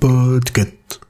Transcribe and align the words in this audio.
Podcast. 0.00 1.00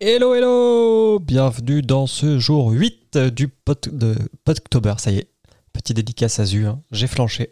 Hello, 0.00 0.34
hello 0.34 1.01
Bienvenue 1.20 1.82
dans 1.82 2.06
ce 2.06 2.38
jour 2.38 2.70
8 2.70 3.18
du 3.18 3.48
pot 3.48 3.88
de 3.88 4.16
Podctober. 4.44 4.94
Ça 4.98 5.10
y 5.10 5.18
est, 5.18 5.28
petit 5.72 5.92
dédicace 5.92 6.38
à 6.38 6.46
Zu, 6.46 6.66
hein, 6.66 6.80
j'ai 6.90 7.06
flanché. 7.06 7.50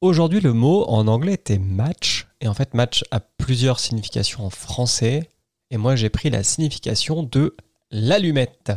Aujourd'hui, 0.00 0.40
le 0.40 0.52
mot 0.52 0.84
en 0.88 1.06
anglais 1.08 1.34
était 1.34 1.58
match. 1.58 2.26
Et 2.40 2.48
en 2.48 2.54
fait, 2.54 2.74
match 2.74 3.04
a 3.10 3.20
plusieurs 3.20 3.80
significations 3.80 4.44
en 4.44 4.50
français. 4.50 5.28
Et 5.70 5.76
moi, 5.78 5.96
j'ai 5.96 6.10
pris 6.10 6.30
la 6.30 6.42
signification 6.42 7.22
de 7.22 7.56
l'allumette. 7.90 8.72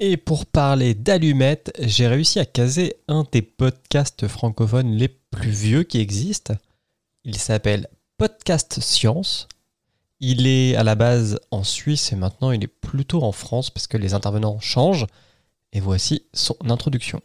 Et 0.00 0.16
pour 0.16 0.46
parler 0.46 0.94
d'allumette, 0.94 1.72
j'ai 1.80 2.06
réussi 2.06 2.38
à 2.38 2.46
caser 2.46 2.96
un 3.08 3.24
des 3.30 3.42
podcasts 3.42 4.28
francophones 4.28 4.92
les 4.92 5.08
plus 5.08 5.50
vieux 5.50 5.82
qui 5.82 5.98
existent. 5.98 6.54
Il 7.24 7.36
s'appelle 7.36 7.88
Podcast 8.16 8.80
Science. 8.80 9.46
Il 10.20 10.46
est 10.46 10.74
à 10.76 10.82
la 10.82 10.94
base 10.94 11.38
en 11.50 11.62
Suisse 11.62 12.10
et 12.10 12.16
maintenant 12.16 12.50
il 12.50 12.64
est 12.64 12.68
plutôt 12.68 13.22
en 13.22 13.32
France 13.32 13.68
parce 13.68 13.86
que 13.86 13.98
les 13.98 14.14
intervenants 14.14 14.60
changent. 14.60 15.06
Et 15.72 15.80
voici 15.80 16.24
son 16.32 16.56
introduction. 16.70 17.20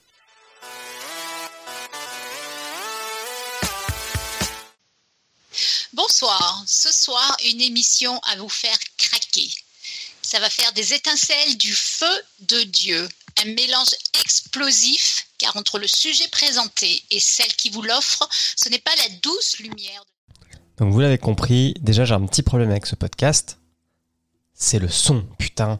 Bonsoir, 5.93 6.63
ce 6.67 6.91
soir 6.91 7.37
une 7.45 7.61
émission 7.61 8.19
à 8.23 8.35
vous 8.35 8.49
faire 8.49 8.77
craquer. 8.97 9.49
Ça 10.21 10.39
va 10.41 10.49
faire 10.49 10.73
des 10.73 10.93
étincelles 10.93 11.57
du 11.57 11.73
feu 11.73 12.23
de 12.39 12.63
Dieu, 12.63 13.07
un 13.37 13.45
mélange 13.45 13.95
explosif 14.21 15.27
car 15.37 15.55
entre 15.55 15.79
le 15.79 15.87
sujet 15.87 16.27
présenté 16.27 17.03
et 17.09 17.19
celle 17.21 17.55
qui 17.55 17.69
vous 17.69 17.81
l'offre, 17.81 18.27
ce 18.57 18.67
n'est 18.67 18.79
pas 18.79 18.95
la 18.97 19.09
douce 19.21 19.59
lumière. 19.59 20.03
Donc 20.81 20.91
vous 20.91 20.99
l'avez 20.99 21.19
compris, 21.19 21.75
déjà 21.79 22.05
j'ai 22.05 22.15
un 22.15 22.25
petit 22.25 22.41
problème 22.41 22.71
avec 22.71 22.87
ce 22.87 22.95
podcast. 22.95 23.59
C'est 24.55 24.79
le 24.79 24.87
son, 24.87 25.23
putain. 25.37 25.79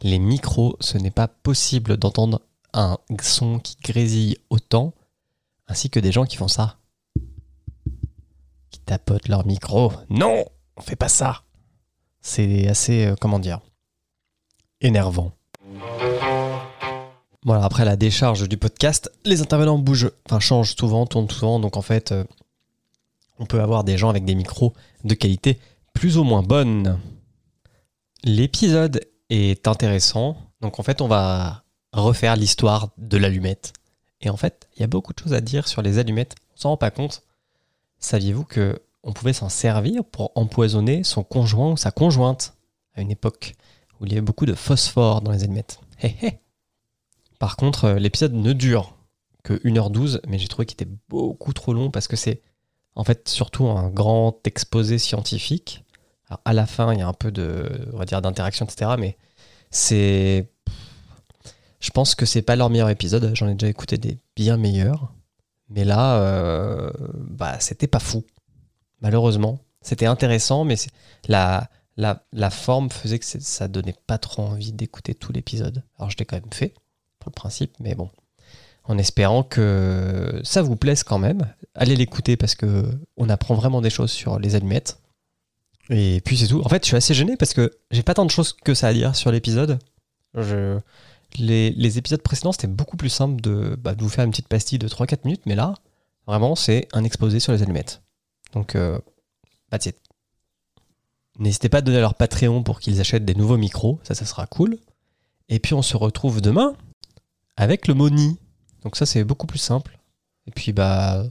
Les 0.00 0.18
micros, 0.18 0.74
ce 0.80 0.96
n'est 0.96 1.10
pas 1.10 1.28
possible 1.28 1.98
d'entendre 1.98 2.40
un 2.72 2.96
son 3.20 3.58
qui 3.58 3.76
grésille 3.84 4.38
autant, 4.48 4.94
ainsi 5.66 5.90
que 5.90 6.00
des 6.00 6.12
gens 6.12 6.24
qui 6.24 6.38
font 6.38 6.48
ça. 6.48 6.78
Qui 8.70 8.80
tapotent 8.86 9.28
leur 9.28 9.46
micro. 9.46 9.92
Non, 10.08 10.46
on 10.78 10.80
fait 10.80 10.96
pas 10.96 11.10
ça. 11.10 11.42
C'est 12.22 12.68
assez, 12.68 13.04
euh, 13.04 13.16
comment 13.20 13.40
dire, 13.40 13.60
énervant. 14.80 15.32
Voilà, 17.44 17.64
après 17.64 17.84
la 17.84 17.96
décharge 17.96 18.48
du 18.48 18.56
podcast, 18.56 19.12
les 19.26 19.42
intervenants 19.42 19.78
bougent, 19.78 20.10
enfin 20.24 20.40
changent 20.40 20.74
souvent, 20.74 21.04
tournent 21.04 21.30
souvent, 21.30 21.60
donc 21.60 21.76
en 21.76 21.82
fait, 21.82 22.12
euh, 22.12 22.24
on 23.38 23.46
peut 23.46 23.60
avoir 23.60 23.84
des 23.84 23.98
gens 23.98 24.08
avec 24.08 24.24
des 24.24 24.34
micros 24.34 24.74
de 25.04 25.14
qualité 25.14 25.58
plus 25.94 26.18
ou 26.18 26.24
moins 26.24 26.42
bonne. 26.42 26.98
L'épisode 28.24 29.00
est 29.30 29.66
intéressant, 29.68 30.36
donc 30.60 30.78
en 30.80 30.82
fait, 30.82 31.00
on 31.00 31.08
va 31.08 31.64
refaire 31.92 32.36
l'histoire 32.36 32.90
de 32.98 33.16
l'allumette. 33.16 33.72
Et 34.20 34.30
en 34.30 34.36
fait, 34.36 34.68
il 34.76 34.80
y 34.80 34.84
a 34.84 34.88
beaucoup 34.88 35.12
de 35.12 35.18
choses 35.18 35.34
à 35.34 35.40
dire 35.40 35.68
sur 35.68 35.82
les 35.82 35.98
allumettes, 35.98 36.34
on 36.56 36.60
s'en 36.60 36.68
rend 36.70 36.76
pas 36.76 36.90
compte. 36.90 37.22
Saviez-vous 37.98 38.44
que 38.44 38.80
on 39.04 39.12
pouvait 39.12 39.32
s'en 39.32 39.48
servir 39.48 40.04
pour 40.04 40.32
empoisonner 40.34 41.04
son 41.04 41.22
conjoint 41.22 41.72
ou 41.72 41.76
sa 41.76 41.90
conjointe 41.90 42.54
à 42.94 43.00
une 43.00 43.10
époque 43.10 43.54
où 44.00 44.06
il 44.06 44.12
y 44.12 44.14
avait 44.14 44.22
beaucoup 44.22 44.46
de 44.46 44.54
phosphore 44.54 45.20
dans 45.20 45.30
les 45.30 45.44
allumettes? 45.44 45.80
Hé 46.02 46.14
hé 46.20 46.40
Par 47.38 47.56
contre, 47.56 47.84
euh, 47.84 47.98
l'épisode 47.98 48.34
ne 48.34 48.52
dure 48.52 48.94
que 49.44 49.54
1h12, 49.64 50.20
mais 50.26 50.38
j'ai 50.38 50.48
trouvé 50.48 50.66
qu'il 50.66 50.74
était 50.74 50.92
beaucoup 51.08 51.52
trop 51.52 51.72
long 51.72 51.90
parce 51.90 52.08
que 52.08 52.16
c'est 52.16 52.42
en 52.98 53.04
fait 53.04 53.28
surtout 53.28 53.68
un 53.68 53.88
grand 53.88 54.38
exposé 54.44 54.98
scientifique. 54.98 55.84
À 56.44 56.52
la 56.52 56.66
fin, 56.66 56.92
il 56.92 56.98
y 56.98 57.02
a 57.02 57.08
un 57.08 57.14
peu 57.14 57.30
de, 57.30 57.88
on 57.94 58.20
d'interaction, 58.20 58.66
etc. 58.66 58.96
Mais 58.98 59.16
c'est, 59.70 60.50
je 61.80 61.90
pense 61.90 62.14
que 62.14 62.26
c'est 62.26 62.42
pas 62.42 62.56
leur 62.56 62.68
meilleur 62.68 62.90
épisode. 62.90 63.30
J'en 63.34 63.48
ai 63.48 63.54
déjà 63.54 63.68
écouté 63.68 63.96
des 63.96 64.18
bien 64.36 64.58
meilleurs, 64.58 65.14
mais 65.70 65.84
là, 65.84 66.20
euh, 66.20 66.90
bah, 67.14 67.58
c'était 67.60 67.86
pas 67.86 68.00
fou. 68.00 68.24
Malheureusement, 69.00 69.60
c'était 69.80 70.06
intéressant, 70.06 70.64
mais 70.64 70.74
la, 71.28 71.70
la, 71.96 72.50
forme 72.50 72.90
faisait 72.90 73.20
que 73.20 73.24
ça 73.24 73.68
donnait 73.68 73.94
pas 74.06 74.18
trop 74.18 74.42
envie 74.42 74.72
d'écouter 74.72 75.14
tout 75.14 75.32
l'épisode. 75.32 75.84
Alors 75.98 76.10
je 76.10 76.16
l'ai 76.18 76.24
quand 76.24 76.36
même 76.36 76.52
fait 76.52 76.74
pour 77.20 77.30
le 77.30 77.34
principe, 77.34 77.74
mais 77.78 77.94
bon, 77.94 78.10
en 78.88 78.96
espérant 78.98 79.42
que 79.42 80.40
ça 80.42 80.62
vous 80.62 80.74
plaise 80.74 81.04
quand 81.04 81.18
même. 81.18 81.46
Allez 81.74 81.94
l'écouter 81.94 82.36
parce 82.36 82.54
que 82.54 82.90
on 83.16 83.28
apprend 83.28 83.54
vraiment 83.54 83.80
des 83.80 83.90
choses 83.90 84.10
sur 84.10 84.38
les 84.38 84.54
allumettes. 84.54 84.98
Et 85.90 86.20
puis 86.24 86.36
c'est 86.36 86.48
tout. 86.48 86.62
En 86.64 86.68
fait, 86.68 86.84
je 86.84 86.88
suis 86.88 86.96
assez 86.96 87.14
gêné 87.14 87.36
parce 87.36 87.54
que 87.54 87.70
j'ai 87.90 88.02
pas 88.02 88.14
tant 88.14 88.24
de 88.24 88.30
choses 88.30 88.52
que 88.52 88.74
ça 88.74 88.88
à 88.88 88.92
dire 88.92 89.14
sur 89.14 89.30
l'épisode. 89.30 89.78
Les, 91.38 91.98
épisodes 91.98 92.22
précédents, 92.22 92.52
c'était 92.52 92.66
beaucoup 92.66 92.96
plus 92.96 93.10
simple 93.10 93.40
de, 93.40 93.76
bah, 93.78 93.94
vous 93.98 94.08
faire 94.08 94.24
une 94.24 94.30
petite 94.30 94.48
pastille 94.48 94.78
de 94.78 94.88
3-4 94.88 95.18
minutes, 95.24 95.42
mais 95.44 95.54
là, 95.54 95.74
vraiment, 96.26 96.56
c'est 96.56 96.88
un 96.92 97.04
exposé 97.04 97.38
sur 97.38 97.52
les 97.52 97.62
allumettes. 97.62 98.02
Donc, 98.54 98.74
euh, 98.74 98.98
that's 99.70 99.86
it. 99.86 99.96
N'hésitez 101.38 101.68
pas 101.68 101.78
à 101.78 101.80
donner 101.82 101.98
à 101.98 102.00
leur 102.00 102.14
Patreon 102.14 102.62
pour 102.62 102.80
qu'ils 102.80 103.00
achètent 103.00 103.26
des 103.26 103.34
nouveaux 103.34 103.58
micros, 103.58 104.00
ça, 104.02 104.14
ça 104.14 104.24
sera 104.24 104.46
cool. 104.46 104.78
Et 105.50 105.58
puis, 105.58 105.74
on 105.74 105.82
se 105.82 105.96
retrouve 105.96 106.40
demain 106.40 106.74
avec 107.56 107.88
le 107.88 107.94
Moni. 107.94 108.38
Donc, 108.82 108.96
ça, 108.96 109.06
c'est 109.06 109.24
beaucoup 109.24 109.46
plus 109.46 109.58
simple. 109.58 109.98
Et 110.46 110.50
puis, 110.50 110.72
bah, 110.72 111.24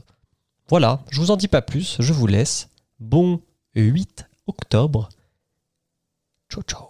voilà, 0.68 1.00
je 1.10 1.20
vous 1.20 1.30
en 1.30 1.36
dis 1.36 1.48
pas 1.48 1.62
plus, 1.62 1.96
je 1.98 2.12
vous 2.12 2.26
laisse. 2.26 2.68
Bon 3.00 3.40
8 3.74 4.26
octobre. 4.46 5.08
Ciao, 6.50 6.62
ciao. 6.62 6.88